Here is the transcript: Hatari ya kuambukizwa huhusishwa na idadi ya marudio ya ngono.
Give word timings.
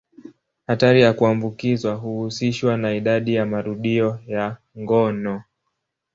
Hatari 0.67 1.01
ya 1.01 1.13
kuambukizwa 1.13 1.95
huhusishwa 1.95 2.77
na 2.77 2.93
idadi 2.93 3.33
ya 3.35 3.45
marudio 3.45 4.19
ya 4.27 4.57
ngono. 4.79 5.43